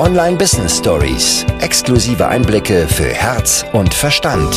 [0.00, 1.44] Online Business Stories.
[1.60, 4.50] Exklusive Einblicke für Herz und Verstand.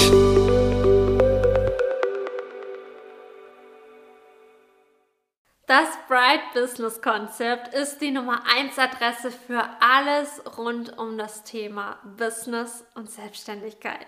[5.67, 11.97] Das Bright Business Konzept ist die Nummer 1 Adresse für alles rund um das Thema
[12.17, 14.07] Business und Selbstständigkeit.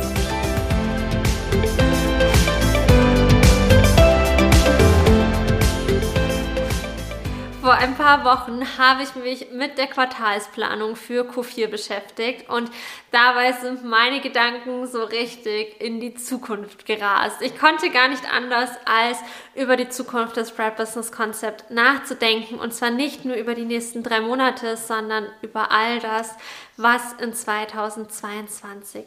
[7.61, 12.71] Vor ein paar Wochen habe ich mich mit der Quartalsplanung für Q4 beschäftigt und
[13.11, 17.39] dabei sind meine Gedanken so richtig in die Zukunft gerast.
[17.43, 19.19] Ich konnte gar nicht anders, als
[19.53, 24.01] über die Zukunft des Bright Business Concept nachzudenken und zwar nicht nur über die nächsten
[24.01, 26.33] drei Monate, sondern über all das,
[26.77, 29.05] was in 2022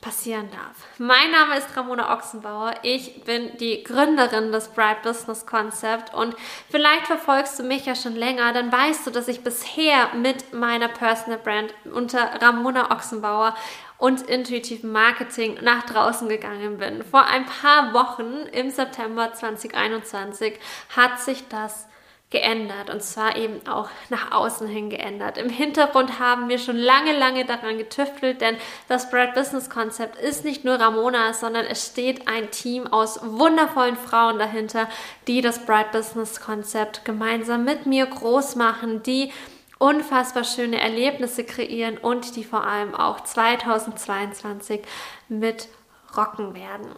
[0.00, 0.76] passieren darf.
[0.98, 2.74] Mein Name ist Ramona Ochsenbauer.
[2.82, 6.36] Ich bin die Gründerin des Bright Business Concept und
[6.70, 10.88] vielleicht verfolgst du mich ja schon länger, dann weißt du, dass ich bisher mit meiner
[10.88, 13.54] Personal Brand unter Ramona Ochsenbauer
[13.98, 17.02] und intuitivem Marketing nach draußen gegangen bin.
[17.02, 20.58] Vor ein paar Wochen im September 2021
[20.94, 21.88] hat sich das
[22.30, 25.38] geändert und zwar eben auch nach außen hin geändert.
[25.38, 30.44] Im Hintergrund haben wir schon lange, lange daran getüftelt, denn das Bright Business Konzept ist
[30.44, 34.88] nicht nur Ramona, sondern es steht ein Team aus wundervollen Frauen dahinter,
[35.26, 39.32] die das Bright Business Konzept gemeinsam mit mir groß machen, die
[39.78, 44.82] unfassbar schöne Erlebnisse kreieren und die vor allem auch 2022
[45.28, 45.68] mit
[46.14, 46.90] rocken werden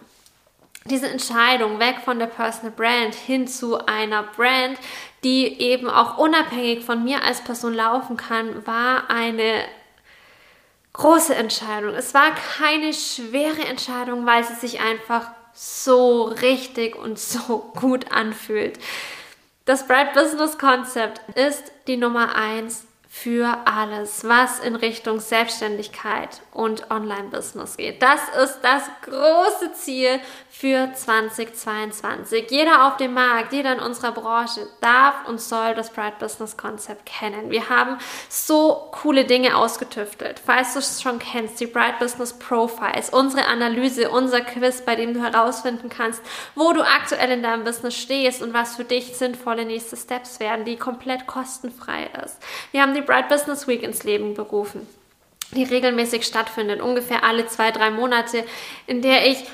[0.85, 4.79] diese Entscheidung weg von der Personal Brand hin zu einer Brand,
[5.23, 9.65] die eben auch unabhängig von mir als Person laufen kann, war eine
[10.95, 11.95] große Entscheidung.
[11.95, 18.79] Es war keine schwere Entscheidung, weil sie sich einfach so richtig und so gut anfühlt.
[19.67, 26.93] Das Bright Business Concept ist die Nummer eins für alles, was in Richtung Selbstständigkeit und
[26.93, 28.01] Online-Business geht.
[28.01, 32.51] Das ist das große Ziel für 2022.
[32.51, 37.05] Jeder auf dem Markt, jeder in unserer Branche darf und soll das Bright Business Konzept
[37.05, 37.51] kennen.
[37.51, 40.41] Wir haben so coole Dinge ausgetüftelt.
[40.45, 45.15] Falls du es schon kennst, die Bright Business Profiles, unsere Analyse, unser Quiz, bei dem
[45.15, 46.23] du herausfinden kannst,
[46.55, 50.65] wo du aktuell in deinem Business stehst und was für dich sinnvolle nächste Steps werden,
[50.65, 52.39] die komplett kostenfrei ist.
[52.71, 54.87] Wir haben die Bright Business Week ins Leben berufen,
[55.53, 58.45] die regelmäßig stattfindet, ungefähr alle zwei, drei Monate,
[58.87, 59.45] in der ich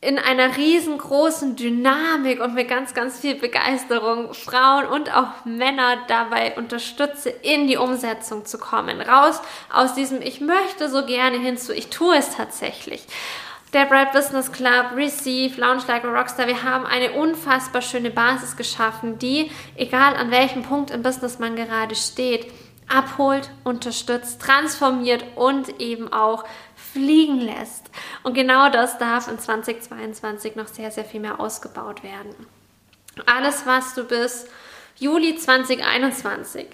[0.00, 6.56] in einer riesengroßen Dynamik und mit ganz, ganz viel Begeisterung Frauen und auch Männer dabei
[6.56, 9.00] unterstütze, in die Umsetzung zu kommen.
[9.00, 9.40] Raus
[9.72, 13.02] aus diesem Ich möchte so gerne hinzu, ich tue es tatsächlich.
[13.72, 18.56] Der Bright Business Club, Receive, Lounge Like a Rockstar, wir haben eine unfassbar schöne Basis
[18.56, 22.46] geschaffen, die, egal an welchem Punkt im Business man gerade steht,
[22.88, 26.44] abholt, unterstützt, transformiert und eben auch
[26.74, 27.90] fliegen lässt.
[28.22, 32.34] Und genau das darf in 2022 noch sehr, sehr viel mehr ausgebaut werden.
[33.26, 34.46] Alles, was du bis
[34.96, 36.66] Juli 2021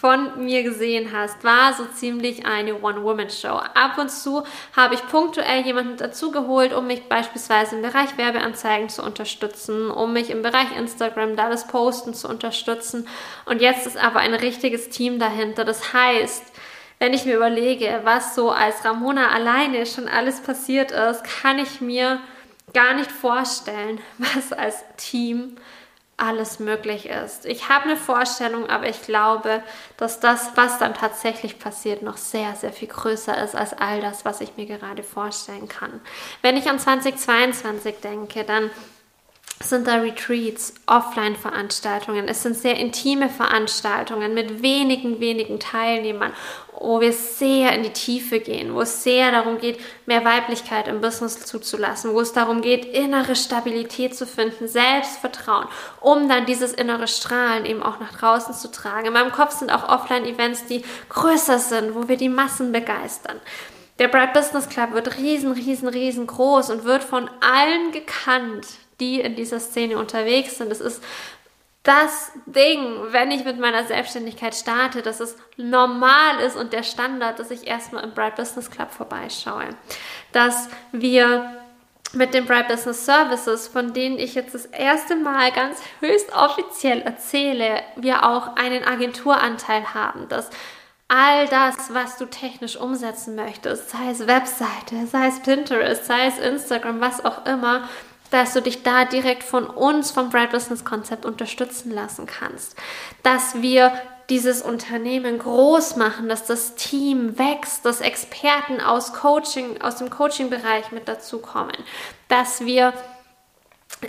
[0.00, 3.48] von mir gesehen hast, war so ziemlich eine One-Woman-Show.
[3.48, 4.44] Ab und zu
[4.74, 10.30] habe ich punktuell jemanden dazugeholt, um mich beispielsweise im Bereich Werbeanzeigen zu unterstützen, um mich
[10.30, 13.06] im Bereich Instagram, da das Posten zu unterstützen.
[13.44, 15.66] Und jetzt ist aber ein richtiges Team dahinter.
[15.66, 16.44] Das heißt,
[16.98, 21.82] wenn ich mir überlege, was so als Ramona alleine schon alles passiert ist, kann ich
[21.82, 22.20] mir
[22.72, 25.56] gar nicht vorstellen, was als Team
[26.20, 27.46] alles möglich ist.
[27.46, 29.62] Ich habe eine Vorstellung, aber ich glaube,
[29.96, 34.24] dass das, was dann tatsächlich passiert, noch sehr, sehr viel größer ist als all das,
[34.24, 36.00] was ich mir gerade vorstellen kann.
[36.42, 38.70] Wenn ich an 2022 denke, dann
[39.62, 42.28] sind da Retreats, Offline-Veranstaltungen.
[42.28, 46.32] Es sind sehr intime Veranstaltungen mit wenigen, wenigen Teilnehmern,
[46.72, 51.02] wo wir sehr in die Tiefe gehen, wo es sehr darum geht, mehr Weiblichkeit im
[51.02, 55.66] Business zuzulassen, wo es darum geht, innere Stabilität zu finden, Selbstvertrauen,
[56.00, 59.08] um dann dieses innere Strahlen eben auch nach draußen zu tragen.
[59.08, 63.38] In meinem Kopf sind auch Offline-Events, die größer sind, wo wir die Massen begeistern.
[63.98, 68.66] Der Bright Business Club wird riesen, riesen, riesengroß und wird von allen gekannt,
[69.00, 70.70] die in dieser Szene unterwegs sind.
[70.70, 71.02] Es ist
[71.82, 72.80] das Ding,
[73.10, 77.66] wenn ich mit meiner Selbstständigkeit starte, dass es normal ist und der Standard, dass ich
[77.66, 79.70] erstmal im Bright Business Club vorbeischaue.
[80.32, 81.56] Dass wir
[82.12, 87.00] mit den Bright Business Services, von denen ich jetzt das erste Mal ganz höchst offiziell
[87.00, 90.50] erzähle, wir auch einen Agenturanteil haben, dass
[91.08, 96.38] all das, was du technisch umsetzen möchtest, sei es Webseite, sei es Pinterest, sei es
[96.38, 97.88] Instagram, was auch immer,
[98.30, 102.76] dass du dich da direkt von uns, vom Bright Business Konzept unterstützen lassen kannst.
[103.22, 103.92] Dass wir
[104.30, 110.92] dieses Unternehmen groß machen, dass das Team wächst, dass Experten aus Coaching, aus dem Coaching-Bereich
[110.92, 111.76] mit dazukommen,
[112.28, 112.92] dass wir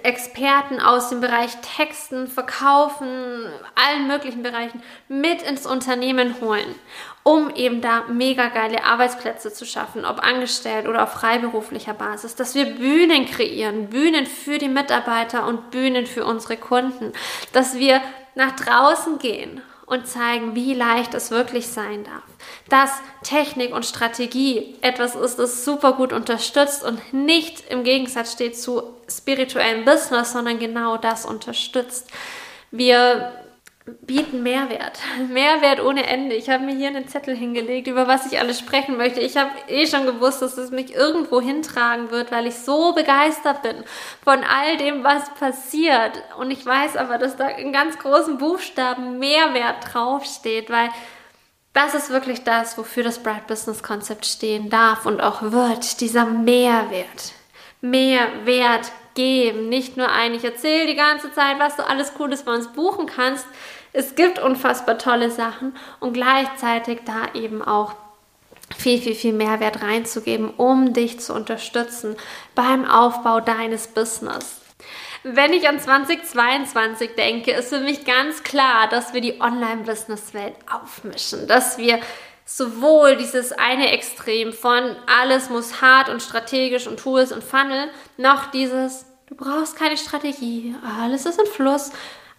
[0.04, 3.46] Experten aus dem Bereich Texten, Verkaufen,
[3.76, 6.76] allen möglichen Bereichen mit ins Unternehmen holen,
[7.24, 12.56] um eben da mega geile Arbeitsplätze zu schaffen, ob angestellt oder auf freiberuflicher Basis, dass
[12.56, 17.12] wir Bühnen kreieren, Bühnen für die Mitarbeiter und Bühnen für unsere Kunden,
[17.52, 18.02] dass wir
[18.36, 19.62] nach draußen gehen
[19.92, 22.24] und zeigen, wie leicht es wirklich sein darf.
[22.70, 22.92] Dass
[23.24, 28.84] Technik und Strategie etwas ist, das super gut unterstützt und nicht im Gegensatz steht zu
[29.10, 32.10] spirituellem Business, sondern genau das unterstützt.
[32.72, 33.34] Wir
[33.86, 35.00] bieten Mehrwert.
[35.30, 36.36] Mehrwert ohne Ende.
[36.36, 39.20] Ich habe mir hier einen Zettel hingelegt, über was ich alles sprechen möchte.
[39.20, 43.62] Ich habe eh schon gewusst, dass es mich irgendwo hintragen wird, weil ich so begeistert
[43.64, 43.84] bin
[44.24, 46.22] von all dem, was passiert.
[46.38, 50.90] Und ich weiß aber, dass da in ganz großen Buchstaben Mehrwert draufsteht, weil
[51.74, 56.02] das ist wirklich das, wofür das Bright Business Konzept stehen darf und auch wird.
[56.02, 57.34] Dieser Mehrwert.
[57.80, 59.70] Mehrwert geben.
[59.70, 63.06] Nicht nur ein, ich erzähle die ganze Zeit, was du alles Cooles bei uns buchen
[63.06, 63.46] kannst.
[63.94, 67.94] Es gibt unfassbar tolle Sachen und gleichzeitig da eben auch
[68.78, 72.16] viel, viel, viel Mehrwert reinzugeben, um dich zu unterstützen
[72.56, 74.62] beim Aufbau deines Business.
[75.24, 81.48] Wenn ich an 2022 denke, ist für mich ganz klar, dass wir die Online-Business-Welt aufmischen,
[81.48, 82.00] dass wir
[82.58, 88.52] sowohl dieses eine Extrem von alles muss hart und strategisch und Tools und Funnel, noch
[88.52, 91.92] dieses du brauchst keine Strategie, alles ist in Fluss,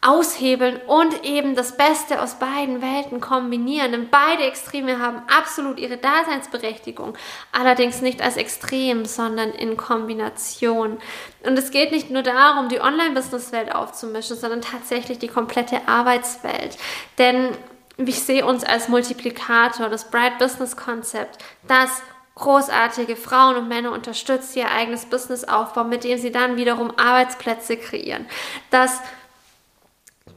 [0.04, 3.92] aushebeln und eben das Beste aus beiden Welten kombinieren.
[3.92, 7.16] Denn beide Extreme haben absolut ihre Daseinsberechtigung,
[7.52, 10.98] allerdings nicht als Extrem, sondern in Kombination.
[11.44, 16.76] Und es geht nicht nur darum, die Online-Business-Welt aufzumischen, sondern tatsächlich die komplette Arbeitswelt.
[17.18, 17.56] Denn
[17.96, 22.02] ich sehe uns als Multiplikator, das Bright Business Konzept, das
[22.34, 27.76] großartige Frauen und Männer unterstützt, ihr eigenes Business aufbauen, mit dem sie dann wiederum Arbeitsplätze
[27.76, 28.26] kreieren.
[28.70, 29.00] Das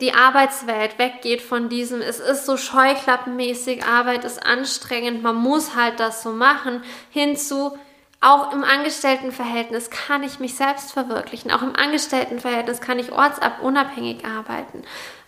[0.02, 6.02] die Arbeitswelt weggeht von diesem, es ist so scheuklappenmäßig, Arbeit ist anstrengend, man muss halt
[6.02, 7.78] das so machen, hinzu,
[8.26, 11.52] auch im Angestelltenverhältnis kann ich mich selbst verwirklichen.
[11.52, 14.82] Auch im Angestelltenverhältnis kann ich ortsunabhängig arbeiten.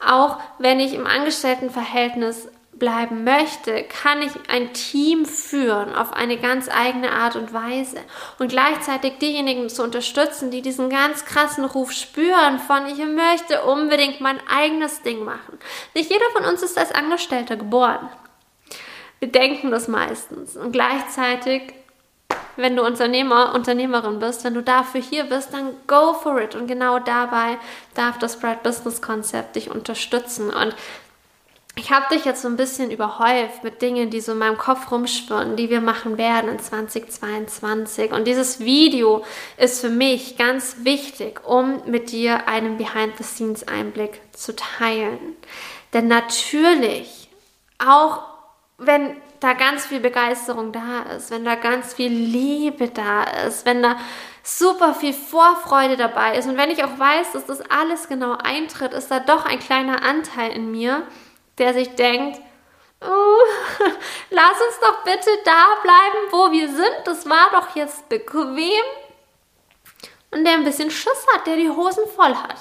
[0.03, 6.69] Auch wenn ich im Angestelltenverhältnis bleiben möchte, kann ich ein Team führen auf eine ganz
[6.69, 7.97] eigene Art und Weise
[8.39, 14.21] und gleichzeitig diejenigen zu unterstützen, die diesen ganz krassen Ruf spüren von ich möchte unbedingt
[14.21, 15.59] mein eigenes Ding machen.
[15.93, 18.09] Nicht jeder von uns ist als Angestellter geboren.
[19.19, 21.73] Wir denken das meistens und gleichzeitig
[22.57, 26.55] wenn du Unternehmer, Unternehmerin bist, wenn du dafür hier bist, dann go for it.
[26.55, 27.57] Und genau dabei
[27.95, 30.49] darf das Bright Business Konzept dich unterstützen.
[30.49, 30.75] Und
[31.77, 34.91] ich habe dich jetzt so ein bisschen überhäuft mit Dingen, die so in meinem Kopf
[34.91, 38.11] rumschwirren, die wir machen werden in 2022.
[38.11, 39.23] Und dieses Video
[39.57, 45.35] ist für mich ganz wichtig, um mit dir einen Behind-the-Scenes-Einblick zu teilen.
[45.93, 47.29] Denn natürlich,
[47.77, 48.23] auch
[48.79, 53.83] wenn da ganz viel Begeisterung da ist, wenn da ganz viel Liebe da ist, wenn
[53.83, 53.97] da
[54.43, 58.93] super viel Vorfreude dabei ist und wenn ich auch weiß, dass das alles genau eintritt,
[58.93, 61.03] ist da doch ein kleiner Anteil in mir,
[61.57, 62.39] der sich denkt,
[63.01, 63.85] oh,
[64.29, 66.95] lass uns doch bitte da bleiben, wo wir sind.
[67.05, 68.83] Das war doch jetzt bequem.
[70.31, 72.57] Und der ein bisschen Schiss hat, der die Hosen voll hat.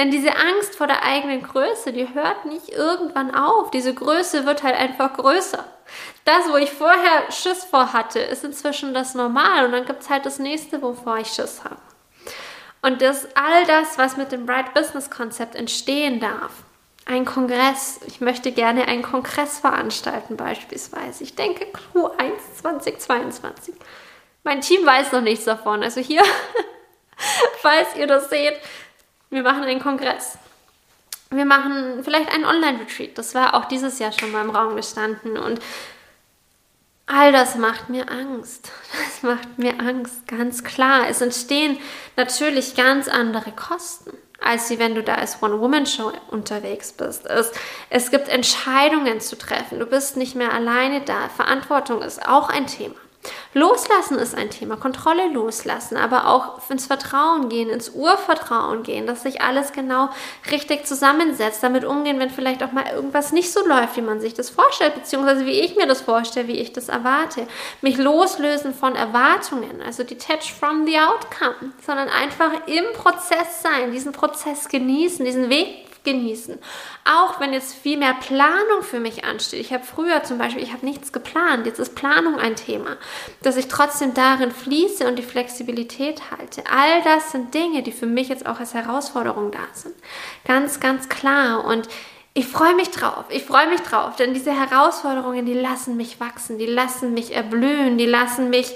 [0.00, 3.70] Denn diese Angst vor der eigenen Größe, die hört nicht irgendwann auf.
[3.70, 5.62] Diese Größe wird halt einfach größer.
[6.24, 9.66] Das, wo ich vorher Schiss vor hatte, ist inzwischen das Normal.
[9.66, 11.76] Und dann gibt es halt das nächste, wovor ich Schiss habe.
[12.80, 16.50] Und das all das, was mit dem Bright Business Konzept entstehen darf.
[17.04, 18.00] Ein Kongress.
[18.06, 21.24] Ich möchte gerne einen Kongress veranstalten beispielsweise.
[21.24, 23.74] Ich denke Q1 2022.
[24.44, 25.82] Mein Team weiß noch nichts davon.
[25.82, 26.22] Also hier,
[27.60, 28.54] falls ihr das seht,
[29.30, 30.38] wir machen einen Kongress.
[31.30, 33.16] Wir machen vielleicht einen Online-Retreat.
[33.16, 35.38] Das war auch dieses Jahr schon mal im Raum gestanden.
[35.38, 35.60] Und
[37.06, 38.72] all das macht mir Angst.
[38.92, 41.08] Das macht mir Angst, ganz klar.
[41.08, 41.78] Es entstehen
[42.16, 44.10] natürlich ganz andere Kosten
[44.40, 47.26] als wenn du da als One-Woman-Show unterwegs bist.
[47.26, 47.52] Es,
[47.90, 49.78] es gibt Entscheidungen zu treffen.
[49.78, 51.28] Du bist nicht mehr alleine da.
[51.28, 52.94] Verantwortung ist auch ein Thema.
[53.52, 59.24] Loslassen ist ein Thema, Kontrolle loslassen, aber auch ins Vertrauen gehen, ins Urvertrauen gehen, dass
[59.24, 60.10] sich alles genau
[60.52, 64.34] richtig zusammensetzt, damit umgehen, wenn vielleicht auch mal irgendwas nicht so läuft, wie man sich
[64.34, 67.48] das vorstellt, beziehungsweise wie ich mir das vorstelle, wie ich das erwarte.
[67.82, 74.12] Mich loslösen von Erwartungen, also detach from the outcome, sondern einfach im Prozess sein, diesen
[74.12, 76.58] Prozess genießen, diesen Weg genießen.
[77.04, 79.60] Auch wenn jetzt viel mehr Planung für mich ansteht.
[79.60, 81.66] Ich habe früher zum Beispiel, ich habe nichts geplant.
[81.66, 82.96] Jetzt ist Planung ein Thema.
[83.42, 86.64] Dass ich trotzdem darin fließe und die Flexibilität halte.
[86.70, 89.94] All das sind Dinge, die für mich jetzt auch als Herausforderung da sind.
[90.44, 91.64] Ganz, ganz klar.
[91.64, 91.88] Und
[92.32, 93.24] ich freue mich drauf.
[93.28, 94.16] Ich freue mich drauf.
[94.16, 96.58] Denn diese Herausforderungen, die lassen mich wachsen.
[96.58, 97.98] Die lassen mich erblühen.
[97.98, 98.74] Die lassen mich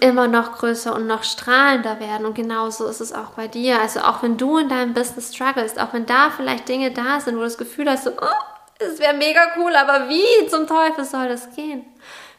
[0.00, 2.26] immer noch größer und noch strahlender werden.
[2.26, 3.80] Und genauso ist es auch bei dir.
[3.80, 7.34] Also auch wenn du in deinem Business struggles, auch wenn da vielleicht Dinge da sind,
[7.36, 8.44] wo du das Gefühl hast, so, oh,
[8.78, 11.84] es wäre mega cool, aber wie zum Teufel soll das gehen?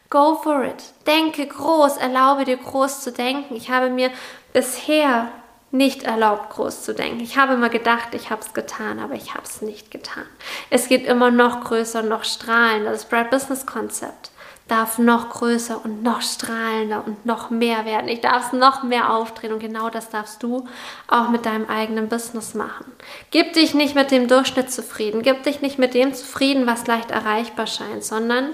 [0.08, 0.82] Go for it.
[1.06, 3.54] Denke groß, erlaube dir groß zu denken.
[3.54, 4.10] Ich habe mir
[4.52, 5.30] bisher
[5.70, 7.20] nicht erlaubt, groß zu denken.
[7.20, 10.26] Ich habe immer gedacht, ich habe es getan, aber ich habe es nicht getan.
[10.68, 12.90] Es geht immer noch größer, noch strahlender.
[12.90, 14.30] Das Bright Business Konzept
[14.70, 18.08] darf noch größer und noch strahlender und noch mehr werden.
[18.08, 20.66] Ich darf es noch mehr aufdrehen und genau das darfst du
[21.08, 22.84] auch mit deinem eigenen Business machen.
[23.30, 27.10] Gib dich nicht mit dem Durchschnitt zufrieden, gib dich nicht mit dem zufrieden, was leicht
[27.10, 28.50] erreichbar scheint, sondern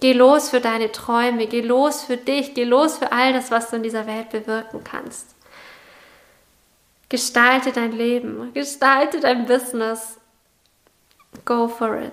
[0.00, 3.70] geh los für deine Träume, geh los für dich, geh los für all das, was
[3.70, 5.36] du in dieser Welt bewirken kannst.
[7.08, 10.16] Gestalte dein Leben, gestalte dein Business.
[11.44, 12.12] Go for it.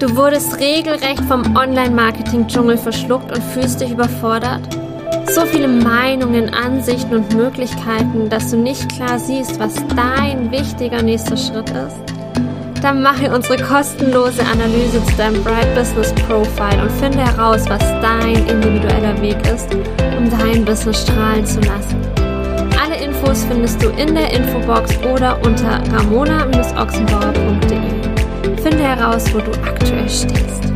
[0.00, 4.62] Du wurdest regelrecht vom Online-Marketing-Dschungel verschluckt und fühlst dich überfordert?
[5.28, 11.36] So viele Meinungen, Ansichten und Möglichkeiten, dass du nicht klar siehst, was dein wichtiger nächster
[11.36, 11.98] Schritt ist?
[12.80, 18.36] Dann mache unsere kostenlose Analyse zu deinem Bright Business Profile und finde heraus, was dein
[18.48, 19.68] individueller Weg ist,
[20.16, 22.00] um dein Business strahlen zu lassen.
[22.82, 28.09] Alle Infos findest du in der Infobox oder unter ramona-oxenbauer.de.
[28.56, 30.69] Finde heraus, wo du aktuell stehst.